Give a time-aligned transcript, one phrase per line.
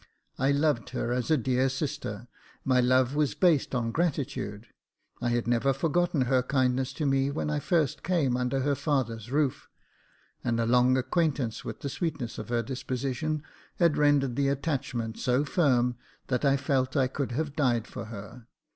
[0.39, 2.27] I loved her as a dear sister;
[2.65, 4.65] my love was based on gratitude.
[5.21, 9.29] I had never forgotten her kindness to me when I first came under her father's
[9.31, 9.67] roof,
[10.43, 13.43] and a long acquaintance with the sweetness of her disposition
[13.75, 15.97] had rendered the attachment so firm,
[16.29, 18.47] that I felt I could have died for her.